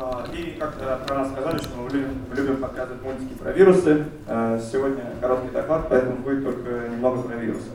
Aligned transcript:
А, 0.00 0.24
и 0.32 0.56
как-то 0.58 1.00
про 1.06 1.16
нас 1.16 1.32
сказали, 1.32 1.58
что 1.58 1.76
мы 1.76 1.90
любим, 1.90 2.24
любим 2.32 2.58
показывать 2.58 3.02
мультики 3.02 3.34
про 3.34 3.50
вирусы. 3.50 4.04
А, 4.28 4.60
сегодня 4.60 5.04
короткий 5.20 5.50
доклад, 5.50 5.86
поэтому 5.88 6.18
будет 6.18 6.44
только 6.44 6.88
немного 6.88 7.22
про 7.22 7.34
вирусы. 7.34 7.70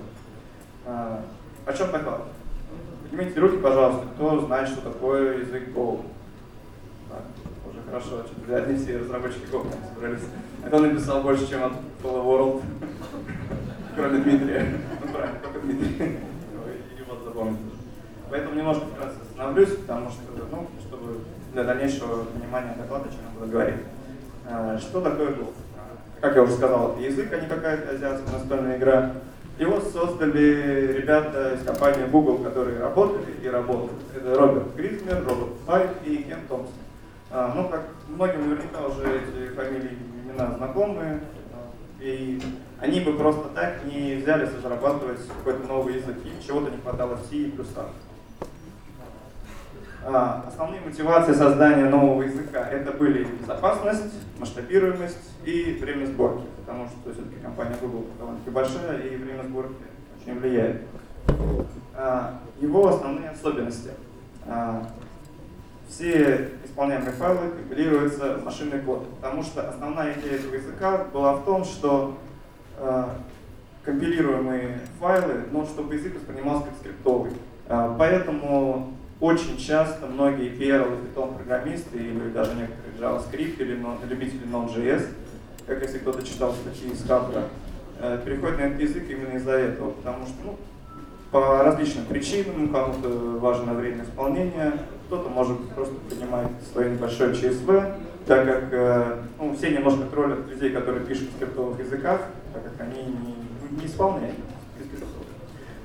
А, 0.85 1.21
о 1.65 1.73
чем 1.73 1.91
доклад? 1.91 2.21
Поднимите 3.03 3.39
руки, 3.39 3.57
пожалуйста, 3.57 4.07
кто 4.15 4.39
знает, 4.41 4.69
что 4.69 4.89
такое 4.89 5.39
язык 5.39 5.69
Go. 5.75 6.05
Так, 7.09 7.23
уже 7.69 7.81
хорошо, 7.85 8.25
что 8.25 8.55
одни 8.55 8.77
все 8.77 8.99
разработчики 8.99 9.45
Go 9.51 9.65
собрались. 9.93 10.23
Это 10.65 10.77
он 10.77 10.83
написал 10.83 11.23
больше, 11.23 11.49
чем 11.49 11.63
от 11.63 11.73
Hello 12.03 12.23
World. 12.25 12.61
Кроме 13.95 14.19
Дмитрия. 14.19 14.79
Ну 15.05 15.11
правильно, 15.11 15.39
только 15.43 15.59
Дмитрий. 15.59 16.05
И 16.07 17.03
вот 17.09 17.23
запомнил. 17.25 17.57
Поэтому 18.29 18.55
немножко 18.55 18.85
вкратце 18.85 19.17
остановлюсь, 19.43 19.75
потому 19.77 20.09
что, 20.09 20.21
ну, 20.51 20.67
чтобы 20.79 21.19
для 21.51 21.63
дальнейшего 21.63 22.23
внимания 22.35 22.75
доклада, 22.77 23.09
чем 23.09 23.19
я 23.33 23.39
буду 23.39 23.51
говорить. 23.51 23.75
А, 24.49 24.77
что 24.77 25.01
такое 25.01 25.29
Go? 25.29 25.53
Как 26.21 26.35
я 26.35 26.43
уже 26.43 26.53
сказал, 26.53 26.93
это 26.93 27.01
язык, 27.01 27.31
а 27.33 27.37
не 27.37 27.47
какая-то 27.47 27.91
азиатская 27.91 28.39
настольная 28.39 28.77
игра. 28.77 29.11
Его 29.59 29.79
создали 29.81 30.93
ребята 30.97 31.53
из 31.53 31.65
компании 31.65 32.07
Google, 32.07 32.39
которые 32.39 32.79
работали 32.79 33.25
и 33.41 33.47
работают. 33.47 33.99
Это 34.15 34.35
Роберт 34.35 34.75
Гризмер, 34.75 35.23
Роберт 35.27 35.53
Файт 35.65 35.91
и 36.05 36.17
Кен 36.23 36.47
Томпсон. 36.47 36.73
А, 37.29 37.53
ну, 37.55 37.67
как 37.67 37.81
многим 38.07 38.49
наверняка 38.49 38.87
уже 38.87 39.03
эти 39.03 39.53
фамилии, 39.53 39.97
имена 40.25 40.55
знакомые, 40.57 41.19
и 41.99 42.41
они 42.79 43.01
бы 43.01 43.13
просто 43.13 43.49
так 43.53 43.85
не 43.85 44.15
взялись 44.15 44.53
разрабатывать 44.55 45.19
какой-то 45.27 45.67
новый 45.67 45.95
язык, 45.95 46.15
им 46.25 46.45
чего-то 46.45 46.71
не 46.71 46.77
хватало 46.77 47.15
в 47.15 47.25
C 47.29 47.35
и 47.35 47.51
плюсах. 47.51 47.89
А, 50.05 50.43
основные 50.47 50.81
мотивации 50.81 51.31
создания 51.31 51.85
нового 51.85 52.23
языка 52.23 52.67
это 52.69 52.91
были 52.91 53.23
безопасность, 53.23 54.13
масштабируемость 54.37 55.17
и 55.45 55.77
время 55.81 56.05
сборки, 56.07 56.43
потому 56.59 56.87
что 56.87 57.13
все-таки 57.13 57.39
компания 57.41 57.75
Google 57.81 58.07
довольно-таки 58.19 58.49
большая 58.49 58.97
и 58.99 59.15
время 59.15 59.43
сборки 59.43 59.75
очень 60.19 60.39
влияет. 60.39 60.81
А, 61.95 62.39
его 62.59 62.89
основные 62.89 63.29
особенности. 63.29 63.91
А, 64.45 64.85
все 65.87 66.49
исполняемые 66.65 67.13
файлы 67.13 67.51
компилируются 67.51 68.37
в 68.39 68.43
машинный 68.43 68.79
код, 68.79 69.07
потому 69.21 69.41
что 69.41 69.69
основная 69.69 70.13
идея 70.19 70.39
этого 70.39 70.55
языка 70.55 71.05
была 71.13 71.33
в 71.35 71.45
том, 71.45 71.63
что 71.63 72.17
компилируемые 73.83 74.79
файлы, 74.99 75.43
но 75.51 75.63
чтобы 75.65 75.93
язык 75.93 76.15
воспринимался 76.15 76.65
как 76.65 76.77
скриптовый. 76.79 77.31
Поэтому 77.67 78.72
очень 79.23 79.57
часто 79.57 80.05
многие 80.05 80.49
Perl 80.49 80.99
и 80.99 81.17
Python 81.17 81.37
программисты, 81.37 81.97
или 81.97 82.29
даже 82.33 82.51
некоторые 82.55 82.99
JavaScript 82.99 83.57
или 83.57 83.79
любители 84.09 84.45
Node.js, 84.45 85.07
как 85.65 85.81
если 85.81 85.99
кто-то 85.99 86.27
читал 86.27 86.53
статьи 86.53 86.91
из 86.91 87.07
Хабра, 87.07 87.43
э, 88.01 88.19
переходят 88.25 88.57
на 88.57 88.63
этот 88.63 88.81
язык 88.81 89.09
именно 89.09 89.37
из-за 89.37 89.53
этого, 89.53 89.91
потому 89.91 90.25
что 90.25 90.35
ну, 90.43 90.57
по 91.31 91.63
различным 91.63 92.03
причинам, 92.05 92.67
кому-то 92.67 93.39
важно 93.39 93.73
время 93.73 94.03
исполнения, 94.03 94.73
кто-то 95.07 95.29
может 95.29 95.69
просто 95.69 95.95
принимать 96.09 96.49
свое 96.73 96.91
небольшое 96.91 97.33
ЧСВ, 97.33 97.81
так 98.27 98.45
как 98.45 98.73
э, 98.73 99.21
ну, 99.39 99.55
все 99.55 99.69
немножко 99.69 100.03
троллят 100.03 100.49
людей, 100.49 100.71
которые 100.71 101.05
пишут 101.05 101.29
в 101.29 101.35
скриптовых 101.37 101.79
языках, 101.79 102.23
так 102.53 102.61
как 102.61 102.87
они 102.87 103.03
не, 103.03 103.79
не 103.79 103.85
исполняют. 103.85 104.35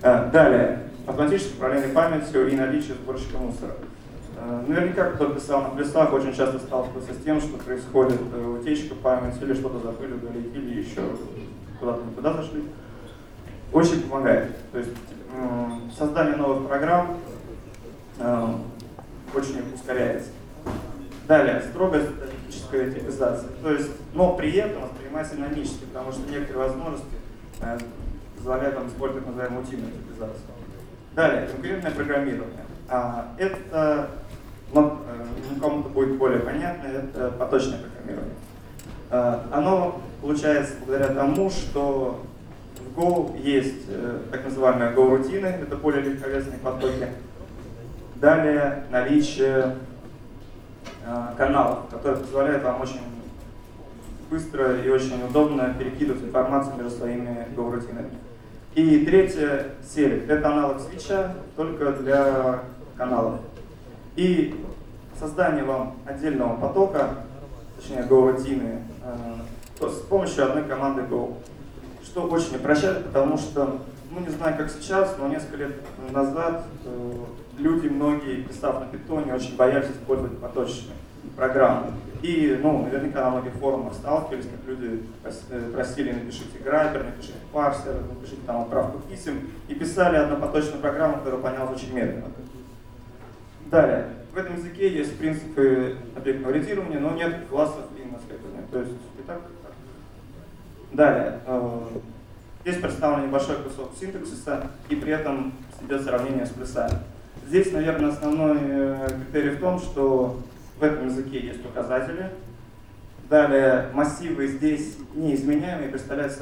Э, 0.02 0.28
далее, 0.32 0.87
автоматическое 1.08 1.56
управление 1.56 1.88
памятью 1.88 2.48
и 2.48 2.56
наличие 2.56 2.94
сборщика 2.94 3.38
мусора. 3.38 3.74
Э, 4.36 4.64
наверняка, 4.66 5.10
кто 5.12 5.30
писал 5.30 5.62
на 5.62 5.68
плюсах, 5.70 6.12
очень 6.12 6.34
часто 6.34 6.58
сталкивался 6.58 7.14
с 7.14 7.24
тем, 7.24 7.40
что 7.40 7.56
происходит 7.56 8.20
э, 8.32 8.58
утечка 8.60 8.94
памяти 8.94 9.42
или 9.42 9.54
что-то 9.54 9.78
забыли 9.78 10.12
удалить, 10.12 10.54
или 10.54 10.80
еще 10.80 11.00
куда-то 11.80 12.04
не 12.04 12.14
туда 12.14 12.34
зашли. 12.34 12.64
Очень 13.72 14.02
помогает. 14.02 14.56
То 14.70 14.78
есть 14.78 14.90
создание 15.96 16.36
новых 16.36 16.68
программ 16.68 17.18
э, 18.18 18.46
очень 19.34 19.62
ускоряется. 19.74 20.30
Далее, 21.26 21.62
строгая 21.70 22.06
статическая 22.06 22.90
типизация. 22.90 23.50
То 23.62 23.72
есть, 23.72 23.90
но 24.14 24.34
при 24.34 24.52
этом 24.52 24.82
воспринимать 24.82 25.30
динамически, 25.30 25.84
потому 25.92 26.12
что 26.12 26.22
некоторые 26.30 26.68
возможности 26.68 27.06
позволяют 28.36 28.76
нам 28.76 28.88
использовать 28.88 29.26
называемую 29.26 29.62
утиную 29.62 29.92
типизацию. 29.92 30.40
Далее, 31.14 31.48
конкурентное 31.48 31.90
программирование. 31.90 32.64
А, 32.88 33.32
это, 33.38 34.10
ну, 34.72 34.98
кому-то 35.60 35.88
будет 35.88 36.16
более 36.16 36.40
понятно, 36.40 36.86
это 36.86 37.30
поточное 37.30 37.78
программирование. 37.78 38.34
А, 39.10 39.46
оно 39.52 40.00
получается 40.20 40.74
благодаря 40.84 41.14
тому, 41.14 41.50
что 41.50 42.24
в 42.78 42.98
Go 42.98 43.40
есть 43.40 43.84
э, 43.88 44.20
так 44.30 44.44
называемые 44.44 44.92
Go-рутины, 44.92 45.46
это 45.46 45.76
более 45.76 46.02
легковесные 46.02 46.58
потоки. 46.58 47.08
Далее 48.16 48.84
наличие 48.90 49.76
э, 51.04 51.26
каналов, 51.36 51.88
которые 51.90 52.20
позволяют 52.20 52.64
вам 52.64 52.80
очень 52.80 53.00
быстро 54.30 54.76
и 54.76 54.88
очень 54.88 55.24
удобно 55.24 55.74
перекидывать 55.78 56.22
информацию 56.22 56.76
между 56.76 56.90
своими 56.90 57.46
Go-рутинами. 57.56 58.10
И 58.78 59.04
третье, 59.04 59.72
селек. 59.82 60.30
Это 60.30 60.52
аналог 60.52 60.80
свеча, 60.80 61.34
только 61.56 61.90
для 61.94 62.60
каналов. 62.96 63.40
И 64.14 64.54
создание 65.18 65.64
вам 65.64 65.96
отдельного 66.06 66.60
потока, 66.60 67.16
точнее 67.76 68.06
Go-рутины, 68.08 68.82
э, 69.02 69.88
с 69.88 70.02
помощью 70.02 70.44
одной 70.44 70.62
команды 70.62 71.02
Go. 71.02 71.38
Что 72.04 72.28
очень 72.28 72.54
упрощает, 72.54 73.06
потому 73.06 73.36
что, 73.36 73.80
ну 74.12 74.20
не 74.20 74.28
знаю 74.28 74.56
как 74.56 74.70
сейчас, 74.70 75.16
но 75.18 75.26
несколько 75.26 75.56
лет 75.56 75.74
назад 76.12 76.64
э, 76.84 77.12
люди, 77.58 77.88
многие, 77.88 78.42
писав 78.42 78.78
на 78.78 78.86
питоне, 78.86 79.34
очень 79.34 79.56
боялись 79.56 79.90
использовать 79.90 80.38
поточные 80.38 80.94
программы. 81.36 81.92
И, 82.22 82.58
ну, 82.60 82.82
наверняка 82.82 83.22
на 83.24 83.30
многих 83.30 83.52
форумах 83.54 83.94
сталкивались, 83.94 84.46
как 84.46 84.66
люди 84.66 85.02
э, 85.22 85.70
просили, 85.72 86.12
напишите 86.12 86.58
грайпер, 86.64 87.04
напишите 87.04 87.38
парсер, 87.52 87.94
напишите 88.08 88.42
там 88.44 88.62
отправку 88.62 88.98
писем, 89.08 89.48
и 89.68 89.74
писали 89.74 90.16
однопоточную 90.16 90.80
программу, 90.80 91.18
которая 91.18 91.40
понялась 91.40 91.76
очень 91.76 91.94
медленно. 91.94 92.26
Далее. 93.66 94.08
В 94.32 94.36
этом 94.36 94.56
языке 94.56 94.92
есть 94.92 95.16
принципы 95.16 95.96
объектного 96.16 96.52
ориентирования, 96.52 96.98
но 96.98 97.12
нет 97.12 97.46
классов 97.48 97.84
и 97.96 98.10
наследования. 98.10 98.66
То 98.72 98.80
есть 98.80 98.92
и 99.18 99.22
так, 99.22 99.38
и 99.38 99.64
так. 99.64 99.72
Далее. 100.92 101.40
Э, 101.46 101.80
здесь 102.62 102.80
представлен 102.80 103.28
небольшой 103.28 103.56
кусок 103.56 103.92
синтаксиса, 103.98 104.70
и 104.88 104.96
при 104.96 105.12
этом 105.12 105.52
идет 105.82 106.02
сравнение 106.02 106.46
с 106.46 106.50
плюсами. 106.50 106.98
Здесь, 107.46 107.72
наверное, 107.72 108.10
основной 108.10 108.58
э, 108.60 109.08
критерий 109.30 109.50
в 109.56 109.60
том, 109.60 109.78
что 109.78 110.40
в 110.78 110.82
этом 110.82 111.06
языке 111.06 111.40
есть 111.40 111.64
указатели. 111.64 112.30
Далее 113.28 113.90
массивы 113.92 114.46
здесь 114.46 114.96
неизменяемые, 115.14 115.90
представляют 115.90 116.32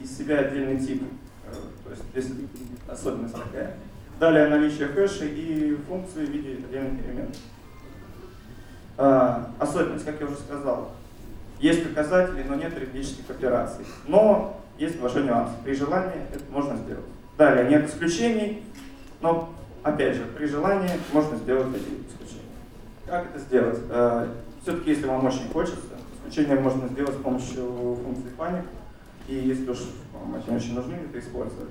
из 0.00 0.16
себя 0.16 0.38
отдельный 0.40 0.78
тип. 0.78 1.02
Э, 1.46 1.52
то 1.84 1.90
есть 1.90 2.02
здесь 2.12 2.38
особенность 2.88 3.34
такая. 3.34 3.74
Далее 4.20 4.48
наличие 4.48 4.88
хэша 4.88 5.24
и 5.24 5.76
функции 5.88 6.24
в 6.24 6.30
виде 6.30 6.64
отдельных 6.64 7.04
элементов. 7.04 7.40
А, 8.98 9.50
особенность, 9.58 10.06
как 10.06 10.20
я 10.20 10.26
уже 10.26 10.36
сказал, 10.36 10.92
есть 11.60 11.84
указатели, 11.90 12.44
но 12.48 12.54
нет 12.54 12.72
юридических 12.74 13.28
операций. 13.28 13.84
Но 14.06 14.60
есть 14.78 14.98
большой 14.98 15.24
нюанс. 15.24 15.50
При 15.64 15.74
желании 15.74 16.22
это 16.32 16.44
можно 16.50 16.76
сделать. 16.76 17.04
Далее 17.36 17.68
нет 17.68 17.88
исключений, 17.88 18.62
но 19.20 19.52
опять 19.82 20.16
же, 20.16 20.24
при 20.24 20.46
желании 20.46 20.90
можно 21.12 21.36
сделать 21.36 21.72
такие 21.72 21.98
исключения. 22.08 22.45
Как 23.06 23.26
это 23.26 23.38
сделать? 23.38 23.78
Э, 23.88 24.28
Все-таки, 24.62 24.90
если 24.90 25.06
вам 25.06 25.24
очень 25.24 25.48
хочется, 25.52 25.78
исключение 26.18 26.58
можно 26.60 26.88
сделать 26.88 27.14
с 27.14 27.22
помощью 27.22 27.98
функции 28.02 28.30
паник. 28.36 28.64
И 29.28 29.34
если 29.34 29.70
уж 29.70 29.78
вам 30.12 30.34
они 30.34 30.56
очень 30.56 30.74
нужны, 30.74 30.94
это 30.94 31.18
использовать. 31.18 31.70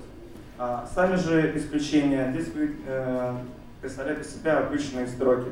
А 0.58 0.88
сами 0.94 1.16
же 1.16 1.56
исключения, 1.56 2.30
здесь 2.32 2.48
вы 2.54 2.76
э, 2.86 3.34
представляете 3.82 4.24
себя 4.28 4.60
обычные 4.60 5.06
строки. 5.06 5.50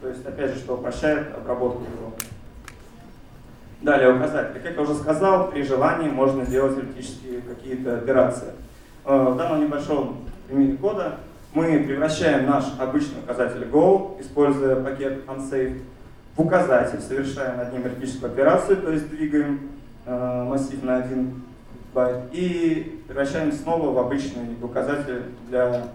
То 0.00 0.08
есть, 0.08 0.26
опять 0.26 0.54
же, 0.54 0.58
что 0.58 0.74
упрощает 0.74 1.32
обработку 1.36 1.82
его. 1.82 2.12
Далее 3.82 4.12
указатели. 4.14 4.58
Как 4.60 4.74
я 4.74 4.82
уже 4.82 4.94
сказал, 4.94 5.50
при 5.50 5.62
желании 5.62 6.08
можно 6.08 6.44
делать 6.44 6.74
теоретические 6.74 7.40
какие-то 7.42 7.98
операции. 7.98 8.52
Э, 9.04 9.30
в 9.30 9.36
данном 9.36 9.60
небольшом 9.60 10.24
примере 10.48 10.76
кода 10.76 11.18
мы 11.52 11.80
превращаем 11.80 12.46
наш 12.46 12.64
обычный 12.78 13.20
указатель 13.20 13.62
Go, 13.64 14.20
используя 14.20 14.76
пакет 14.76 15.24
unsafe, 15.26 15.80
в 16.36 16.40
указатель, 16.40 17.00
совершаем 17.00 17.56
над 17.56 17.72
ним 17.72 17.84
арифметическую 17.84 18.32
операцию, 18.32 18.76
то 18.76 18.92
есть 18.92 19.10
двигаем 19.10 19.70
э, 20.06 20.44
массив 20.44 20.82
на 20.84 20.98
один 20.98 21.42
байт, 21.92 22.22
и 22.32 23.02
превращаем 23.08 23.52
снова 23.52 23.92
в 23.92 23.98
обычный 23.98 24.56
указатель 24.62 25.24
для 25.48 25.86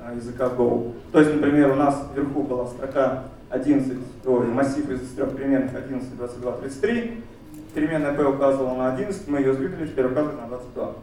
э, 0.00 0.14
языка 0.14 0.46
Go. 0.46 0.94
То 1.12 1.18
есть, 1.18 1.34
например, 1.34 1.72
у 1.72 1.74
нас 1.74 2.00
вверху 2.14 2.42
была 2.44 2.66
строка 2.66 3.24
11, 3.50 3.98
ой, 4.26 4.46
массив 4.46 4.88
из 4.90 5.12
трех 5.14 5.36
переменных 5.36 5.74
11, 5.74 6.16
22, 6.16 6.52
33. 6.52 7.24
Переменная 7.74 8.14
p 8.14 8.24
указывала 8.24 8.76
на 8.76 8.94
11, 8.94 9.26
мы 9.26 9.38
ее 9.38 9.54
сдвинули, 9.54 9.88
теперь 9.88 10.06
указывает 10.06 10.40
на 10.40 10.46
22. 10.46 10.94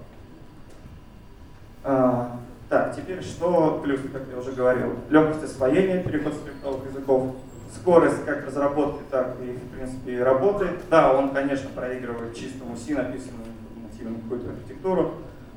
Так, 2.71 2.95
теперь 2.95 3.21
что 3.21 3.81
плюсы, 3.83 4.07
как 4.07 4.21
я 4.31 4.39
уже 4.39 4.53
говорил. 4.53 4.95
Легкость 5.09 5.43
освоения, 5.43 6.01
переход 6.01 6.35
скриптовых 6.35 6.85
языков, 6.89 7.35
скорость 7.75 8.23
как 8.23 8.45
разработки, 8.45 9.01
так 9.11 9.35
и, 9.41 9.51
в 9.57 9.75
принципе, 9.75 10.23
работы. 10.23 10.69
Да, 10.89 11.13
он, 11.13 11.31
конечно, 11.33 11.69
проигрывает 11.75 12.33
чистому 12.33 12.77
C, 12.77 12.93
написанному 12.93 13.43
нативную 13.83 14.21
какую-то 14.21 14.51
архитектуру, 14.51 15.15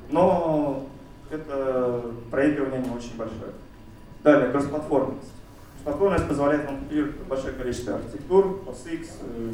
но 0.09 0.89
это 1.31 2.01
проигрывание 2.29 2.81
не 2.81 2.89
очень 2.89 3.15
большое. 3.15 3.53
Далее, 4.21 4.51
кроссплатформенность. 4.51 5.31
Кроссплатформенность 5.85 6.27
позволяет 6.27 6.65
вам 6.65 6.79
компилировать 6.79 7.15
большое 7.29 7.53
количество 7.53 7.95
архитектур, 7.95 8.61
POSX, 8.65 9.07
э, 9.21 9.53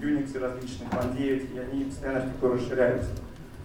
Unix 0.00 0.40
различных, 0.40 0.88
PAN 0.90 1.14
9, 1.14 1.54
и 1.56 1.58
они 1.58 1.84
постоянно 1.84 2.20
архитектуры 2.20 2.54
расширяются. 2.54 3.10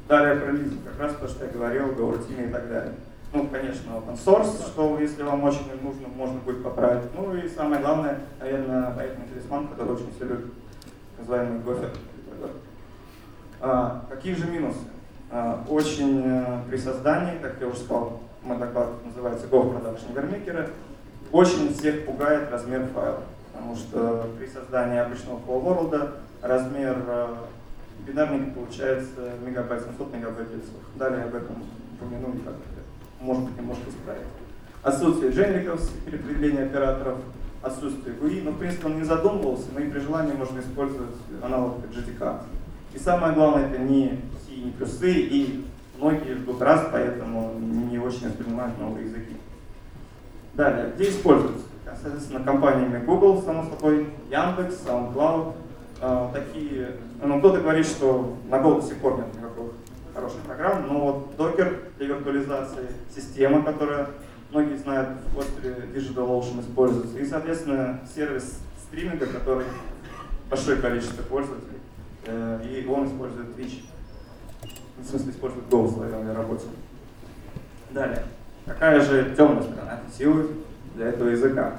Далее 0.09 0.51
лизинг, 0.51 0.83
как 0.83 0.99
раз 0.99 1.15
то, 1.15 1.29
что 1.29 1.45
я 1.45 1.51
говорил, 1.51 1.93
GoRTime 1.93 2.49
и 2.49 2.51
так 2.51 2.67
далее. 2.67 2.93
Ну, 3.33 3.47
конечно, 3.47 3.91
open 3.91 4.17
source, 4.17 4.61
что 4.67 4.99
если 4.99 5.23
вам 5.23 5.43
очень 5.45 5.63
нужно, 5.81 6.09
можно 6.09 6.37
будет 6.41 6.63
поправить. 6.63 7.09
Ну 7.15 7.33
и 7.33 7.47
самое 7.47 7.81
главное, 7.81 8.19
наверное, 8.39 8.91
поэтому 8.93 9.25
талисман, 9.25 9.69
который 9.69 9.93
очень 9.93 10.11
все 10.13 10.25
любят, 10.25 10.51
называемый 11.17 11.59
гофер. 11.59 11.91
А, 13.61 14.05
какие 14.09 14.33
же 14.35 14.47
минусы? 14.47 14.79
А, 15.29 15.63
очень 15.69 16.23
а, 16.25 16.61
при 16.69 16.75
создании, 16.75 17.37
как 17.41 17.55
я 17.61 17.67
уже 17.67 17.77
сказал, 17.77 18.19
мой 18.43 18.57
доклад 18.57 19.05
называется 19.05 19.47
Go 19.47 19.71
Production 19.71 20.13
Vermaker, 20.13 20.69
очень 21.31 21.73
всех 21.73 22.05
пугает 22.05 22.51
размер 22.51 22.87
файла, 22.87 23.23
потому 23.53 23.75
что 23.77 24.27
при 24.37 24.47
создании 24.47 24.97
обычного 24.99 25.39
Full 25.47 25.63
World 25.63 26.11
размер 26.41 26.97
а, 27.07 27.37
бинарника 28.05 28.51
получается 28.59 29.31
мегабайт 29.45 29.83
700 29.83 30.13
мегабайт 30.15 30.49
900. 30.49 30.73
Далее 30.95 31.23
об 31.23 31.35
этом 31.35 31.63
упомяну, 31.93 32.33
как 32.43 32.55
может 33.21 33.43
быть 33.43 33.57
немножко 33.57 33.89
исправить. 33.89 34.27
Отсутствие 34.83 35.31
дженериков, 35.31 35.87
перепределения 36.05 36.63
операторов, 36.63 37.19
отсутствие 37.61 38.15
GUI, 38.15 38.43
но 38.43 38.51
в 38.51 38.57
принципе 38.57 38.87
он 38.87 38.97
не 38.97 39.03
задумывался, 39.03 39.67
но 39.73 39.79
и 39.79 39.89
при 39.89 39.99
желании 39.99 40.33
можно 40.33 40.59
использовать 40.59 41.15
аналог 41.43 41.77
GTK. 41.93 42.41
И 42.93 42.99
самое 42.99 43.33
главное, 43.33 43.69
это 43.69 43.79
не 43.79 44.19
C, 44.47 44.55
не 44.55 44.71
плюсы, 44.71 45.11
и 45.11 45.65
многие 45.97 46.33
ждут 46.35 46.61
раз, 46.61 46.87
поэтому 46.91 47.53
не 47.59 47.99
очень 47.99 48.27
воспринимают 48.27 48.77
новые 48.79 49.05
языки. 49.05 49.37
Далее, 50.55 50.91
где 50.95 51.09
используются? 51.09 51.65
Соответственно, 52.01 52.43
компаниями 52.43 53.03
Google, 53.05 53.41
само 53.43 53.65
собой, 53.69 54.07
Яндекс, 54.29 54.81
SoundCloud, 54.85 55.53
э, 56.01 56.27
такие, 56.33 56.95
ну, 57.21 57.39
кто-то 57.39 57.59
говорит, 57.59 57.85
что 57.85 58.37
на 58.49 58.55
Go 58.55 58.81
до 58.81 58.87
сих 58.87 58.97
пор 58.97 59.17
нет 59.17 59.27
хороших 60.13 60.41
программ, 60.41 60.87
но 60.87 60.99
вот 60.99 61.35
Docker 61.37 61.91
для 61.97 62.07
виртуализации, 62.07 62.87
система, 63.13 63.63
которая 63.63 64.09
многие 64.51 64.77
знают, 64.77 65.09
в 65.25 65.37
Postgre 65.37 65.93
DigitalOcean 65.93 66.61
используется, 66.61 67.17
и, 67.17 67.25
соответственно, 67.25 67.99
сервис 68.13 68.59
стриминга, 68.83 69.25
который 69.25 69.65
большое 70.49 70.77
количество 70.77 71.23
пользователей, 71.23 71.79
э, 72.25 72.59
и 72.65 72.85
он 72.87 73.07
использует 73.07 73.57
Twitch. 73.57 73.83
В 74.97 75.05
смысле, 75.05 75.31
использует 75.31 75.65
Go 75.65 75.83
в 75.83 75.93
своей 75.93 76.33
работе. 76.33 76.65
Далее. 77.89 78.23
Какая 78.65 79.01
же 79.01 79.33
темная 79.35 79.63
сторона 79.63 79.99
силы 80.15 80.49
для 80.95 81.07
этого 81.07 81.29
языка? 81.29 81.77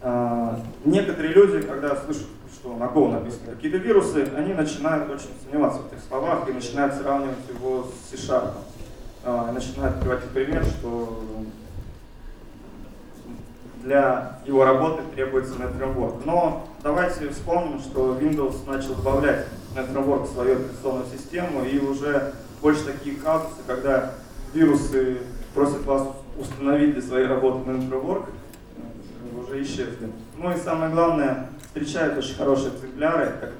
А, 0.00 0.60
некоторые 0.84 1.32
люди, 1.32 1.62
когда 1.62 1.96
слышат, 1.96 2.26
что 2.64 2.76
на 2.76 2.84
Go 2.84 3.10
написаны 3.10 3.54
какие-то 3.54 3.76
вирусы, 3.76 4.26
они 4.36 4.54
начинают 4.54 5.10
очень 5.10 5.28
сомневаться 5.42 5.82
в 5.82 5.92
этих 5.92 6.02
словах 6.02 6.48
и 6.48 6.52
начинают 6.52 6.94
сравнивать 6.94 7.46
его 7.46 7.84
с 7.84 8.10
C-Sharp. 8.10 8.52
А, 9.22 9.52
начинают 9.52 10.00
приводить 10.00 10.30
пример, 10.30 10.64
что 10.64 11.22
для 13.82 14.38
его 14.46 14.64
работы 14.64 15.02
требуется 15.14 15.54
NetFramework. 15.56 16.22
Но 16.24 16.66
давайте 16.82 17.28
вспомним, 17.28 17.80
что 17.80 18.18
Windows 18.18 18.66
начал 18.66 18.94
добавлять 18.94 19.46
.NET 19.76 19.90
Framework 19.90 20.22
в 20.22 20.32
свою 20.32 20.56
операционную 20.56 21.06
систему, 21.06 21.64
и 21.64 21.78
уже 21.78 22.32
больше 22.62 22.84
такие 22.86 23.16
казусы, 23.16 23.60
когда 23.66 24.12
вирусы 24.54 25.18
просят 25.52 25.84
вас 25.84 26.08
установить 26.38 26.94
для 26.94 27.02
своей 27.02 27.26
работы 27.26 27.70
.NET 27.70 27.85
Framework, 27.85 28.24
уже 29.38 29.62
исчезли. 29.62 30.10
Ну 30.38 30.50
и 30.50 30.56
самое 30.56 30.90
главное, 30.90 31.48
встречают 31.74 32.16
очень 32.16 32.36
хорошие 32.36 32.70
экземпляры, 32.70 33.32
как, 33.40 33.50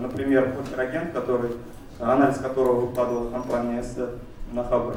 например, 0.00 0.52
Покер-агент, 0.52 1.12
который, 1.12 1.52
анализ 1.98 2.36
которого 2.36 2.86
выкладывала 2.86 3.30
компания 3.30 3.80
SZ 3.80 4.18
на 4.52 4.62
Хабр 4.62 4.96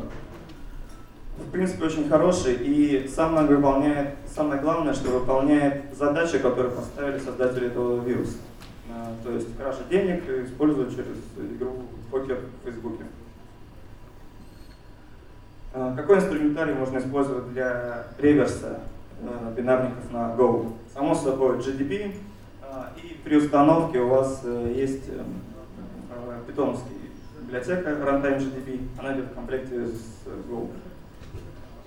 в 1.37 1.51
принципе, 1.51 1.85
очень 1.85 2.09
хороший 2.09 2.55
и 2.55 3.07
самое, 3.07 3.47
выполняет, 3.47 4.15
самое 4.33 4.61
главное, 4.61 4.93
что 4.93 5.09
выполняет 5.09 5.83
задачи, 5.97 6.37
которые 6.37 6.71
поставили 6.71 7.17
создатели 7.17 7.67
этого 7.67 8.03
вируса. 8.03 8.37
А, 8.91 9.15
то 9.23 9.31
есть 9.31 9.55
кража 9.57 9.79
денег 9.89 10.23
используют 10.45 10.91
через 10.91 11.17
игру 11.55 11.83
покер 12.11 12.39
в 12.61 12.65
Фейсбуке. 12.65 13.03
А, 15.73 15.95
какой 15.95 16.17
инструментарий 16.17 16.75
можно 16.75 16.99
использовать 16.99 17.51
для 17.51 18.07
реверса 18.19 18.81
бинарников 19.55 20.11
на 20.11 20.35
Go? 20.37 20.73
Само 20.93 21.15
собой 21.15 21.57
GDB, 21.57 22.15
и 23.01 23.17
при 23.23 23.37
установке 23.37 23.99
у 23.99 24.09
вас 24.09 24.41
э, 24.43 24.73
есть 24.75 25.03
э, 25.09 25.23
питоновская 26.47 26.93
библиотека 27.41 27.89
Runtime 27.91 28.39
GDB, 28.39 28.87
она 28.97 29.13
идет 29.13 29.25
в 29.25 29.35
комплекте 29.35 29.85
с 29.87 30.27
Go. 30.49 30.69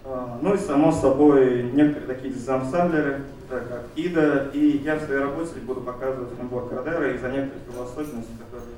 А, 0.05 0.39
ну 0.41 0.55
и 0.55 0.59
само 0.59 0.93
собой 0.93 1.65
некоторые 1.73 2.15
такие 2.15 2.33
дизайн-самплеры, 2.33 3.23
как 3.51 3.65
IDA, 3.97 4.53
и 4.53 4.79
я 4.85 4.97
в 4.97 5.03
своей 5.03 5.21
работе 5.21 5.59
буду 5.67 5.81
показывать 5.81 6.39
набор 6.39 6.69
Крадера 6.69 7.13
из-за 7.13 7.29
некоторых 7.31 7.63
его 7.73 7.83
особенностей, 7.83 8.35
которые 8.39 8.77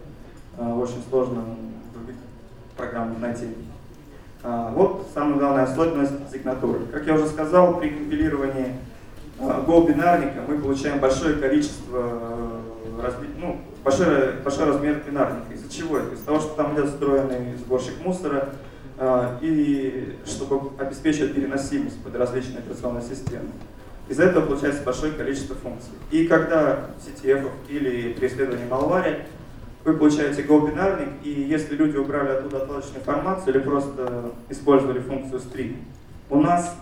а, 0.56 0.74
очень 0.74 1.02
сложно 1.10 1.42
в 1.90 1.94
других 1.94 2.16
программах 2.76 3.18
найти. 3.18 3.48
А, 4.42 4.70
вот 4.70 5.10
самая 5.12 5.38
главная 5.38 5.64
особенность 5.64 6.32
сигнатуры. 6.32 6.86
Как 6.90 7.06
я 7.06 7.14
уже 7.14 7.26
сказал, 7.26 7.78
при 7.78 7.90
компилировании 7.90 8.76
Go 9.38 9.86
бинарника 9.86 10.42
мы 10.46 10.58
получаем 10.58 10.98
большое 10.98 11.36
количество, 11.36 12.60
ну, 13.38 13.60
большой, 13.84 14.32
большой 14.42 14.64
размер 14.66 15.02
бинарника. 15.06 15.52
Из-за 15.54 15.72
чего? 15.72 15.98
Из-за 15.98 16.24
того, 16.26 16.40
что 16.40 16.54
там 16.54 16.74
идет 16.74 16.86
встроенный 16.90 17.56
сборщик 17.56 17.94
мусора, 18.04 18.48
а, 19.00 19.38
и 19.40 20.16
чтобы 20.26 20.72
обеспечивать 20.82 21.34
переносимость 21.34 22.02
под 22.02 22.16
различные 22.16 22.58
операционные 22.58 23.04
системы. 23.04 23.50
Из-за 24.08 24.24
этого 24.24 24.46
получается 24.46 24.82
большое 24.82 25.12
количество 25.12 25.54
функций. 25.54 25.92
И 26.10 26.26
когда 26.26 26.86
CTF 27.06 27.48
или 27.68 28.14
при 28.14 28.26
исследовании 28.26 28.66
малвари 28.68 29.26
вы 29.84 29.94
получаете 29.94 30.42
Go-бинарник, 30.42 31.10
и 31.22 31.30
если 31.30 31.76
люди 31.76 31.96
убрали 31.96 32.30
оттуда 32.30 32.62
отладочную 32.62 33.00
информацию 33.00 33.54
или 33.54 33.62
просто 33.62 34.32
использовали 34.48 34.98
функцию 34.98 35.40
string, 35.40 35.76
у 36.28 36.40
нас 36.40 36.74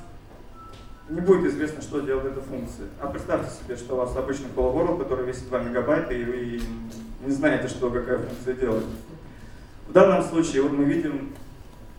не 1.08 1.20
будет 1.20 1.52
известно, 1.52 1.82
что 1.82 2.00
делает 2.00 2.32
эта 2.32 2.40
функция. 2.40 2.88
А 3.00 3.06
представьте 3.06 3.50
себе, 3.54 3.76
что 3.76 3.94
у 3.94 3.98
вас 3.98 4.16
обычный 4.16 4.48
Call 4.54 4.98
который 4.98 5.26
весит 5.26 5.48
2 5.48 5.58
мегабайта, 5.60 6.12
и 6.12 6.25
вы 6.25 6.60
не 7.25 7.32
знаете, 7.32 7.68
что 7.68 7.90
какая 7.90 8.18
функция 8.18 8.54
делает. 8.54 8.84
В 9.88 9.92
данном 9.92 10.22
случае 10.22 10.62
вот 10.62 10.72
мы 10.72 10.84
видим 10.84 11.32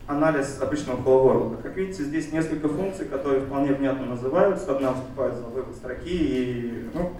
анализ 0.06 0.60
обычного 0.60 1.00
Hello 1.00 1.62
Как 1.62 1.76
видите, 1.76 2.02
здесь 2.02 2.32
несколько 2.32 2.68
функций, 2.68 3.06
которые 3.06 3.42
вполне 3.42 3.72
внятно 3.72 4.06
называются. 4.06 4.74
Одна 4.74 4.92
вступает 4.94 5.34
за 5.34 5.44
вывод 5.44 5.74
строки, 5.74 6.08
и 6.10 6.90
ну, 6.92 7.12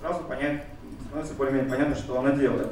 сразу 0.00 0.20
понять, 0.24 0.62
становится 1.06 1.34
более-менее 1.34 1.70
понятно, 1.70 1.94
что 1.96 2.18
она 2.18 2.32
делает. 2.32 2.68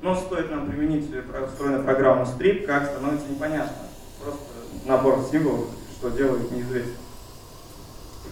Но 0.00 0.14
стоит 0.14 0.50
нам 0.50 0.66
применить 0.66 1.10
встроенную 1.48 1.84
программу 1.84 2.24
strip, 2.24 2.66
как 2.66 2.90
становится 2.90 3.28
непонятно. 3.28 3.86
Просто 4.22 4.42
набор 4.86 5.20
символов, 5.30 5.68
что 5.98 6.10
делает, 6.10 6.50
неизвестно. 6.50 7.01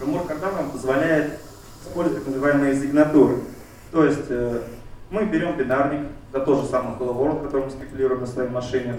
Фреймворк 0.01 0.31
Cardano 0.31 0.71
позволяет 0.71 1.39
использовать 1.83 2.23
так 2.23 2.33
называемые 2.33 2.75
сигнатуры. 2.75 3.37
То 3.91 4.03
есть 4.03 4.25
э, 4.29 4.63
мы 5.11 5.25
берем 5.25 5.55
бинарник, 5.55 6.07
это 6.33 6.43
тот 6.43 6.63
же 6.63 6.69
самый 6.69 6.97
Hello 6.97 7.15
World, 7.15 7.43
который 7.43 7.65
мы 7.65 7.69
скомпилируем 7.69 8.21
на 8.21 8.25
своей 8.25 8.49
машине, 8.49 8.95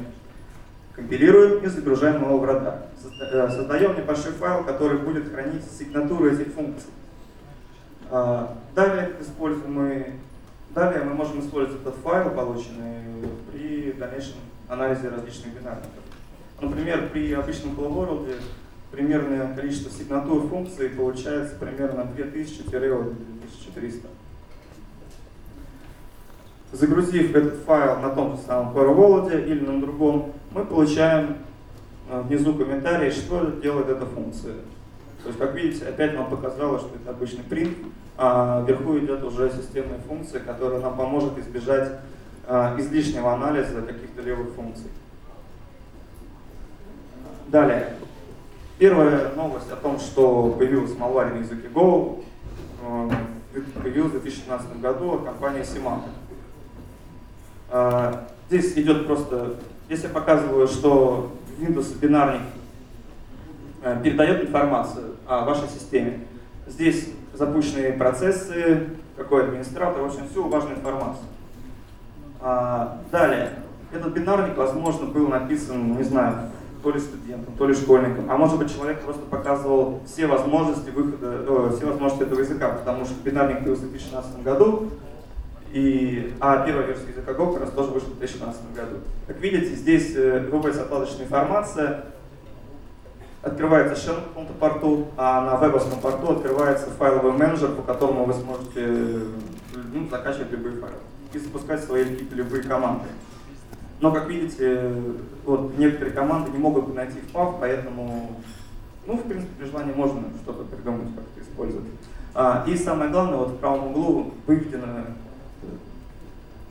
компилируем 0.95 1.65
и 1.65 1.67
загружаем 1.67 2.23
его 2.23 2.39
в 2.39 2.45
радар. 2.45 2.83
Э, 3.21 3.49
создаем 3.51 3.97
небольшой 3.97 4.33
файл, 4.33 4.63
который 4.63 4.99
будет 4.99 5.33
хранить 5.33 5.65
сигнатуру 5.77 6.31
этих 6.31 6.53
функций. 6.53 6.91
А, 8.09 8.57
далее, 8.75 9.17
используем 9.21 9.73
мы, 9.73 10.13
далее 10.71 11.03
мы 11.03 11.15
можем 11.15 11.41
использовать 11.41 11.81
этот 11.81 11.97
файл, 11.97 12.31
полученный 12.31 13.27
при 13.51 13.93
дальнейшем 13.93 14.37
анализе 14.69 15.09
различных 15.09 15.55
бинарников. 15.55 15.91
Например, 16.61 17.09
при 17.09 17.33
обычном 17.33 17.75
Hello 17.75 18.29
примерное 18.93 19.55
количество 19.57 19.91
сигнатур 19.91 20.47
функций 20.47 20.91
получается 20.91 21.57
примерно 21.57 22.03
2000-2300. 22.17 24.07
Загрузив 26.73 27.35
этот 27.35 27.65
файл 27.65 28.01
на 28.01 28.11
том 28.11 28.37
же 28.37 28.43
самом 28.43 28.75
Paravoloде 28.75 29.41
или 29.45 29.61
на 29.61 29.81
другом, 29.81 30.33
мы 30.53 30.65
получаем 30.65 31.39
э, 32.09 32.21
внизу 32.23 32.55
комментарий, 32.55 33.11
что 33.11 33.47
делает 33.63 33.89
эта 33.89 34.07
функция. 34.07 34.55
То 35.23 35.29
есть, 35.29 35.39
как 35.39 35.55
видите, 35.55 35.87
опять 35.87 36.15
нам 36.15 36.31
показало, 36.31 36.79
что 36.79 36.91
это 36.97 37.11
обычный 37.11 37.45
print, 37.45 37.77
а 38.17 38.65
вверху 38.67 38.99
идет 38.99 39.23
уже 39.23 39.51
системная 39.51 39.99
функция, 40.01 40.41
которая 40.41 40.81
нам 40.81 40.97
поможет 40.97 41.39
избежать 41.39 42.01
а, 42.47 42.75
излишнего 42.79 43.33
анализа 43.33 43.83
каких-то 43.83 44.23
левых 44.23 44.55
функций. 44.55 44.91
Далее. 47.49 47.95
Первая 48.83 49.33
новость 49.37 49.71
о 49.71 49.77
том, 49.77 50.01
что 50.01 50.57
появилась 50.59 50.91
malware 50.91 51.33
на 51.33 51.39
языке 51.39 51.69
Go, 51.73 52.25
э, 52.85 53.11
появилась 53.81 54.11
в 54.11 54.21
2016 54.23 54.81
году 54.81 55.13
от 55.13 55.23
компании 55.23 55.63
Symantec. 55.63 56.11
А, 57.71 58.27
здесь 58.49 58.77
идет 58.77 59.07
просто, 59.07 59.55
здесь 59.87 60.03
я 60.03 60.09
показываю, 60.09 60.67
что 60.67 61.31
Windows 61.61 61.97
бинарник 62.01 62.41
э, 63.85 64.01
передает 64.03 64.49
информацию 64.49 65.15
о 65.29 65.45
вашей 65.45 65.69
системе. 65.69 66.19
Здесь 66.67 67.09
запущенные 67.35 67.93
процессы, 67.93 68.89
какой 69.17 69.45
администратор, 69.45 70.03
в 70.03 70.07
общем, 70.07 70.29
всю 70.29 70.49
важную 70.49 70.79
информацию. 70.79 71.27
А, 72.41 72.99
далее, 73.13 73.51
этот 73.93 74.13
бинарник, 74.13 74.57
возможно, 74.57 75.07
был 75.07 75.29
написан, 75.29 75.97
не 75.97 76.03
знаю, 76.03 76.51
то 76.83 76.91
ли 76.91 77.01
студентом, 77.01 77.55
то 77.57 77.67
ли 77.67 77.75
школьником, 77.75 78.31
а 78.31 78.37
может 78.37 78.59
быть 78.59 78.75
человек 78.75 79.01
просто 79.03 79.23
показывал 79.23 80.01
все 80.07 80.27
возможности 80.27 80.91
выхода, 80.91 81.45
э, 81.47 81.73
все 81.77 81.87
возможности 81.87 82.25
этого 82.25 82.41
языка, 82.41 82.69
потому 82.71 83.05
что 83.05 83.15
бинарник 83.23 83.59
появился 83.59 83.85
в 83.85 83.91
2016 83.91 84.43
году, 84.43 84.91
и, 85.73 86.35
а 86.41 86.67
первая 86.67 86.87
версия 86.87 87.09
языка 87.09 87.33
Go 87.33 87.53
как 87.53 87.63
раз 87.63 87.71
тоже 87.71 87.91
вышла 87.93 88.09
в 88.09 88.19
2016 88.19 88.75
году. 88.75 88.97
Как 89.27 89.39
видите, 89.41 89.75
здесь 89.75 90.15
э, 90.17 90.41
выводится 90.51 90.83
отладочная 90.83 91.25
информация, 91.25 92.05
открывается 93.43 93.95
shell 93.95 94.17
на 94.17 94.23
каком-то 94.23 94.53
порту, 94.55 95.07
а 95.17 95.41
на 95.41 95.57
вебовском 95.57 96.01
порту 96.01 96.33
открывается 96.33 96.91
файловый 96.91 97.33
менеджер, 97.33 97.71
по 97.71 97.83
которому 97.83 98.25
вы 98.25 98.35
сможете 98.35 99.21
ну, 99.93 100.09
закачивать 100.11 100.51
любые 100.53 100.77
файлы 100.77 100.97
и 101.33 101.39
запускать 101.39 101.83
свои 101.83 102.05
какие-то 102.05 102.35
любые 102.35 102.63
команды. 102.63 103.07
Но, 104.03 104.11
как 104.11 104.29
видите, 104.29 104.93
вот 105.45 105.79
некоторые 105.79 106.13
команды 106.13 106.51
не 106.51 106.59
могут 106.59 106.93
найти 106.93 107.21
в 107.21 107.33
PAV, 107.33 107.59
поэтому, 107.61 108.33
ну, 109.07 109.17
в 109.17 109.23
принципе, 109.23 109.53
при 109.61 109.67
желании 109.67 109.95
можно 109.95 110.25
что-то 110.43 110.65
придумать, 110.65 111.15
как 111.15 111.25
это 111.37 111.49
использовать. 111.49 111.87
А, 112.35 112.65
и 112.67 112.77
самое 112.77 113.13
главное, 113.13 113.39
вот 113.39 113.51
в 113.51 113.59
правом 113.59 113.93
углу 113.93 114.35
выведено 114.49 115.05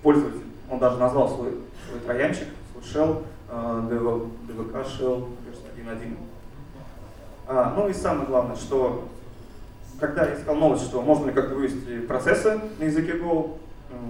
пользователь, 0.03 0.41
он 0.69 0.79
даже 0.79 0.97
назвал 0.97 1.29
свой, 1.29 1.51
свой 1.88 2.01
троянчик, 2.05 2.47
свой 2.73 2.83
shell, 2.83 3.23
DVK 3.50 4.73
а, 4.73 4.83
shell 4.83 5.29
версия 5.45 5.69
1.1. 5.89 6.17
А, 7.47 7.73
ну 7.77 7.88
и 7.88 7.93
самое 7.93 8.27
главное, 8.27 8.57
что 8.57 9.07
когда 10.01 10.25
я 10.25 10.35
искал 10.35 10.55
новость, 10.55 10.83
что 10.83 11.01
можно 11.01 11.27
ли 11.27 11.31
как-то 11.31 11.55
вывести 11.55 12.00
процессы 12.00 12.59
на 12.77 12.83
языке 12.83 13.13
Go, 13.13 13.57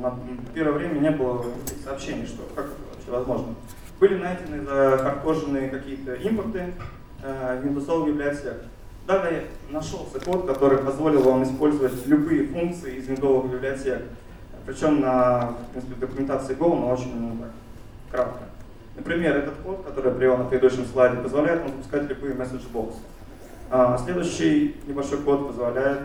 на 0.01 0.17
первое 0.55 0.73
время 0.73 0.99
не 0.99 1.11
было 1.11 1.45
сообщений, 1.83 2.25
что 2.25 2.43
как 2.55 2.67
возможно. 3.11 3.55
Были 3.99 4.15
найдены 4.15 4.63
захардкоженные 4.65 5.69
какие-то 5.69 6.15
импорты 6.15 6.73
э, 7.21 7.61
Windows 7.63 8.07
библиотек. 8.07 8.63
Далее 9.05 9.45
нашелся 9.69 10.19
код, 10.19 10.47
который 10.47 10.79
позволил 10.79 11.21
вам 11.21 11.43
использовать 11.43 12.05
любые 12.07 12.47
функции 12.47 12.95
из 12.95 13.07
виндовых 13.07 13.51
библиотек. 13.51 14.03
Причем 14.65 15.01
на 15.01 15.53
в 15.69 15.71
принципе, 15.71 15.95
документации 15.95 16.55
Go, 16.55 16.79
но 16.79 16.89
очень 16.91 17.15
ну, 17.15 17.37
так, 17.41 17.51
кратко. 18.11 18.43
Например, 18.95 19.37
этот 19.37 19.55
код, 19.65 19.83
который 19.85 20.11
я 20.11 20.17
привел 20.17 20.37
на 20.37 20.45
предыдущем 20.45 20.85
слайде, 20.85 21.17
позволяет 21.17 21.61
нам 21.61 21.69
запускать 21.69 22.09
любые 22.09 22.35
месседж-боксы. 22.35 22.99
А 23.69 23.97
следующий 23.97 24.75
небольшой 24.85 25.19
код 25.19 25.47
позволяет 25.47 25.99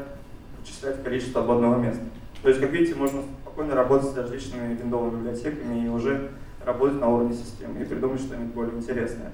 вычислять 0.61 1.03
количество 1.03 1.41
свободного 1.41 1.77
места. 1.77 2.03
То 2.43 2.49
есть, 2.49 2.61
как 2.61 2.71
видите, 2.71 2.95
можно 2.95 3.23
спокойно 3.43 3.75
работать 3.75 4.11
с 4.11 4.17
различными 4.17 4.75
виндовыми 4.75 5.19
библиотеками 5.19 5.85
и 5.85 5.89
уже 5.89 6.31
работать 6.67 7.01
на 7.01 7.09
уровне 7.09 7.35
системы 7.35 7.81
и 7.81 7.85
придумать 7.85 8.21
что-нибудь 8.21 8.55
более 8.55 8.77
интересное. 8.77 9.33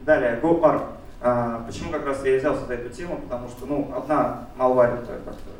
Далее, 0.00 0.38
GoArc. 0.42 0.82
А, 1.20 1.64
почему 1.64 1.92
как 1.92 2.04
раз 2.04 2.24
я 2.24 2.38
взялся 2.38 2.66
за 2.66 2.74
эту 2.74 2.88
тему? 2.90 3.20
Потому 3.22 3.48
что, 3.48 3.66
ну, 3.66 3.92
одна 3.96 4.48
malware 4.58 5.02
это 5.02 5.20
как-то 5.24 5.50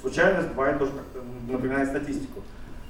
случайность, 0.00 0.54
два 0.54 0.72
тоже 0.74 0.92
как-то 0.92 1.22
напоминает 1.50 1.88
статистику. 1.88 2.40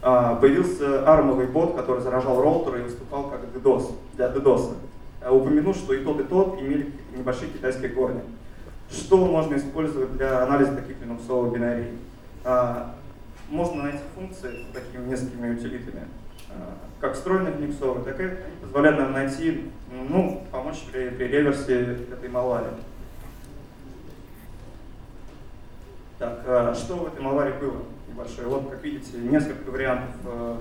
А, 0.02 0.34
появился 0.34 1.10
армовый 1.10 1.46
бот, 1.46 1.74
который 1.74 2.02
заражал 2.02 2.42
роутеры 2.42 2.80
и 2.80 2.82
выступал 2.82 3.30
как 3.30 3.40
DDoS, 3.54 3.92
для 4.16 4.28
DDoS. 4.28 4.74
Э, 5.22 5.30
упомяну, 5.30 5.72
что 5.72 5.94
и 5.94 6.04
тот, 6.04 6.20
и 6.20 6.24
тот 6.24 6.60
имели 6.60 6.92
небольшие 7.16 7.50
китайские 7.50 7.88
корни. 7.90 8.20
Что 8.90 9.16
можно 9.16 9.56
использовать 9.56 10.14
для 10.18 10.42
анализа 10.42 10.76
таких 10.76 11.00
линуксовых 11.00 11.54
бинарий? 11.54 11.86
А, 12.44 12.94
можно 13.48 13.84
найти 13.84 14.00
функции 14.14 14.66
с 14.70 14.74
такими 14.74 15.06
несколькими 15.06 15.54
утилитами, 15.54 16.02
а, 16.02 16.23
как 17.00 17.14
встроенных 17.14 17.58
линуксовых, 17.60 18.04
так 18.04 18.20
и 18.20 18.30
позволяют 18.62 18.98
нам 18.98 19.12
найти, 19.12 19.70
ну, 19.90 20.46
помочь 20.50 20.84
при, 20.90 21.10
при 21.10 21.24
реверсе 21.24 21.98
этой 22.10 22.28
малвари. 22.28 22.68
Так, 26.18 26.42
а, 26.46 26.74
что 26.74 26.96
в 26.96 27.06
этой 27.08 27.20
малваре 27.20 27.52
было 27.54 27.82
небольшое? 28.08 28.48
Вот, 28.48 28.70
как 28.70 28.82
видите, 28.82 29.18
несколько 29.18 29.70
вариантов 29.70 30.14
э, 30.24 30.56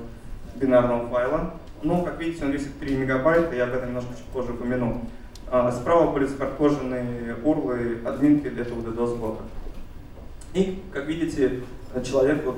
бинарного 0.55 1.07
файла. 1.09 1.53
Ну, 1.81 2.03
как 2.03 2.19
видите, 2.19 2.43
он 2.43 2.51
весит 2.51 2.77
3 2.79 2.97
мегабайта, 2.97 3.55
я 3.55 3.65
об 3.65 3.73
этом 3.73 3.89
немножко 3.89 4.13
чуть 4.15 4.25
позже 4.25 4.53
упомяну. 4.53 5.01
Справа 5.71 6.11
были 6.11 6.25
закаркоженные 6.25 7.35
урлы, 7.43 7.99
админки 8.05 8.47
этого 8.47 8.81
DDoS-бота. 8.81 9.43
И, 10.53 10.81
как 10.91 11.05
видите, 11.05 11.61
человек 12.03 12.43
вот 12.43 12.57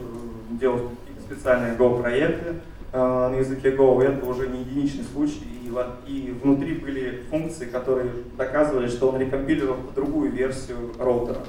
делал 0.51 0.91
специальные 1.25 1.75
Go-проекты 1.75 2.49
э, 2.49 2.53
на 2.95 3.35
языке 3.35 3.75
Go, 3.75 4.01
это 4.01 4.25
уже 4.25 4.47
не 4.47 4.61
единичный 4.61 5.03
случай, 5.03 5.43
и, 5.63 6.11
и 6.11 6.31
внутри 6.31 6.75
были 6.75 7.23
функции, 7.29 7.65
которые 7.65 8.09
доказывали, 8.37 8.87
что 8.87 9.09
он 9.09 9.19
рекомпилировал 9.19 9.77
другую 9.93 10.31
версию 10.31 10.91
роутера. 10.97 11.39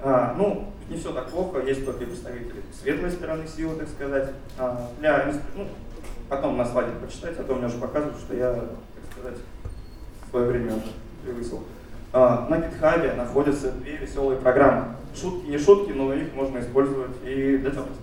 А, 0.00 0.34
ну, 0.36 0.72
не 0.88 0.96
все 0.96 1.12
так 1.12 1.28
плохо, 1.28 1.60
есть 1.60 1.84
только 1.84 2.04
представители 2.04 2.62
светлой 2.72 3.10
стороны 3.10 3.46
силы, 3.46 3.76
так 3.76 3.88
сказать. 3.88 4.30
А, 4.58 4.90
для, 5.00 5.32
ну, 5.56 5.66
потом 6.28 6.56
на 6.56 6.64
слайде 6.64 6.92
почитать, 7.04 7.38
а 7.38 7.44
то 7.44 7.54
мне 7.54 7.66
уже 7.66 7.78
показывают, 7.78 8.18
что 8.18 8.36
я, 8.36 8.52
так 8.52 9.12
сказать, 9.12 9.38
свое 10.30 10.46
время 10.46 10.74
уже 10.76 10.92
превысил. 11.24 11.62
А, 12.12 12.46
на 12.48 12.56
GitHub 12.56 13.16
находятся 13.16 13.72
две 13.72 13.96
веселые 13.96 14.38
программы. 14.38 14.94
Шутки 15.14 15.48
не 15.48 15.58
шутки, 15.58 15.92
но 15.92 16.12
их 16.14 16.34
можно 16.34 16.58
использовать 16.58 17.16
и 17.24 17.56
для 17.56 17.70
темной 17.70 17.94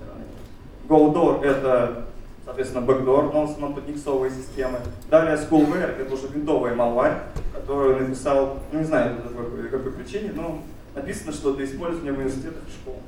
GoDoor— 0.88 1.42
это, 1.44 2.06
соответственно, 2.46 2.86
backdoor, 2.86 3.32
но 3.34 3.46
в 3.46 3.74
под 3.74 3.88
никсовые 3.88 4.32
системы. 4.32 4.80
Далее 5.10 5.36
Schoolware— 5.38 6.00
это 6.00 6.14
уже 6.14 6.28
винтовый 6.28 6.74
malware, 6.74 7.20
который 7.54 8.02
написал, 8.02 8.60
ну, 8.72 8.80
не 8.80 8.86
знаю, 8.86 9.16
по 9.18 9.30
какой, 9.30 9.70
какой 9.70 9.92
причине, 9.92 10.32
но 10.36 10.62
написано, 10.94 11.34
что 11.34 11.54
для 11.54 11.66
использования 11.66 12.12
в 12.12 12.18
университетах 12.18 12.64
и 12.68 12.72
школ. 12.72 13.02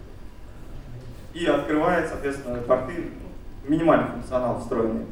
И 1.33 1.45
открывает, 1.45 2.09
соответственно, 2.09 2.59
порты, 2.61 2.93
ну, 3.21 3.69
минимальный 3.69 4.11
функционал 4.11 4.59
встроенный. 4.59 5.05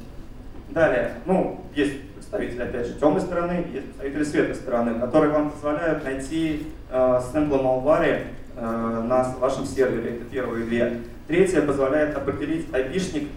Далее, 0.70 1.16
ну, 1.26 1.62
есть 1.76 1.94
представители, 2.16 2.64
опять 2.64 2.88
же, 2.88 2.94
темной 2.96 3.22
стороны, 3.22 3.66
есть 3.72 3.86
представители 3.86 4.24
светлой 4.24 4.56
стороны, 4.56 5.00
которые 5.00 5.32
вам 5.32 5.52
позволяют 5.52 6.04
найти 6.04 6.68
э, 6.90 7.22
сэмплы 7.32 7.60
malware 7.60 8.24
э, 8.56 9.04
на 9.08 9.24
вашем 9.40 9.66
сервере. 9.66 10.18
Это 10.18 10.26
первые 10.26 10.66
две. 10.66 11.02
Третье 11.28 11.64
позволяет 11.64 12.16
определить 12.16 12.72
айпишник, 12.72 13.30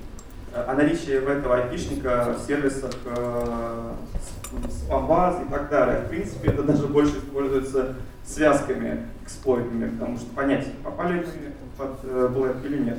э, 0.53 0.63
о 0.63 0.75
наличии 0.75 1.15
этого 1.15 1.57
айпишника 1.57 2.37
в 2.39 2.47
сервисах 2.47 2.93
э, 3.07 3.93
спам-баз 4.69 5.37
и 5.47 5.51
так 5.51 5.71
далее. 5.71 6.03
В 6.03 6.11
принципе, 6.11 6.51
это 6.51 6.65
даже 6.65 6.87
больше 6.87 7.17
используется 7.17 7.95
связками, 8.27 9.07
эксплойтами, 9.23 9.89
потому 9.89 10.19
что 10.19 10.27
понять, 10.35 10.67
попали 10.85 11.25
под 11.79 11.99
э, 12.03 12.31
Black 12.31 12.67
или 12.67 12.77
нет. 12.79 12.99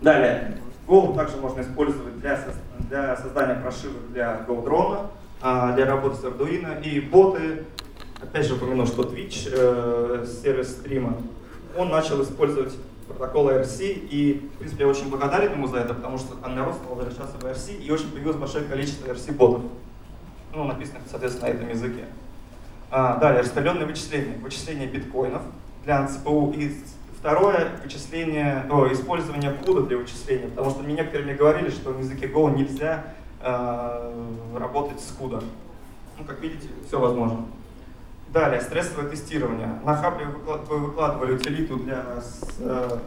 Далее, 0.00 0.56
Go 0.88 1.14
также 1.14 1.36
можно 1.36 1.60
использовать 1.60 2.18
для, 2.18 2.40
для 2.88 3.14
создания 3.16 3.60
прошивок 3.60 4.10
для 4.10 4.42
GoDrone, 4.48 5.08
а 5.42 5.74
для 5.74 5.84
работы 5.84 6.16
с 6.16 6.24
Arduino 6.24 6.82
и 6.82 6.98
боты. 6.98 7.64
Опять 8.22 8.46
же 8.46 8.54
упомяну, 8.54 8.86
что 8.86 9.02
Twitch, 9.02 10.26
сервис 10.42 10.70
стрима, 10.70 11.16
он 11.76 11.90
начал 11.90 12.22
использовать 12.22 12.72
протокол 13.12 13.50
IRC, 13.50 14.08
и, 14.10 14.50
в 14.54 14.58
принципе, 14.58 14.84
я 14.84 14.90
очень 14.90 15.08
благодарен 15.10 15.52
ему 15.52 15.66
за 15.66 15.78
это, 15.78 15.94
потому 15.94 16.18
что 16.18 16.36
народ 16.48 16.74
стал 16.74 16.94
возвращаться 16.94 17.36
в 17.38 17.44
IRC, 17.44 17.82
и 17.82 17.90
очень 17.90 18.10
появилось 18.10 18.36
большое 18.36 18.64
количество 18.64 19.06
IRC-ботов, 19.06 19.62
ну, 20.54 20.64
написанных, 20.64 21.02
соответственно, 21.10 21.48
на 21.48 21.54
этом 21.54 21.68
языке. 21.68 22.04
А, 22.92 23.18
далее, 23.18 23.42
распределенные 23.42 23.86
вычисления. 23.86 24.36
Вычисление 24.38 24.88
биткоинов 24.88 25.42
для 25.84 26.08
ЦПУ. 26.08 26.52
И 26.56 26.74
второе, 27.18 27.68
вычисление, 27.84 28.66
о, 28.68 28.92
использование 28.92 29.52
CUDA 29.52 29.86
для 29.86 29.96
вычисления. 29.98 30.48
Потому 30.48 30.70
что 30.70 30.82
мне 30.82 30.94
некоторые 30.94 31.26
мне 31.26 31.34
говорили, 31.34 31.70
что 31.70 31.90
в 31.90 32.00
языке 32.00 32.26
Go 32.26 32.52
нельзя 32.52 33.04
э, 33.40 34.24
работать 34.58 34.98
с 35.00 35.16
CUDA. 35.16 35.44
Ну, 36.18 36.24
как 36.24 36.40
видите, 36.40 36.66
все 36.86 36.98
возможно. 36.98 37.46
Далее, 38.32 38.60
стрессовое 38.60 39.08
тестирование. 39.08 39.80
На 39.84 39.96
Хабре 39.96 40.24
вы 40.26 40.78
выкладывали 40.78 41.32
утилиту 41.32 41.78
для, 41.78 42.04
э, 42.60 42.98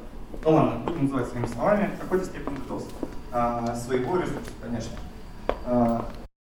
ну 0.43 0.51
ладно, 0.51 0.79
будем 0.85 1.03
называть 1.03 1.29
своими 1.29 1.45
словами, 1.45 1.89
в 1.95 2.01
какой-то 2.01 2.25
степени 2.25 2.57
DDoS. 2.67 2.83
Э, 3.31 3.73
своего 3.75 4.17
ресурса, 4.17 4.51
конечно. 4.61 4.97
Э, 5.65 6.01